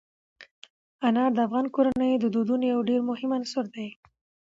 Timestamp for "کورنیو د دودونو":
1.75-2.65